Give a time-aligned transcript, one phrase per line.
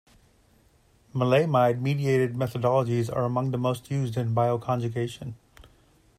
[1.13, 5.35] Maleimide-mediated methodologies are among the most used in bioconjugation.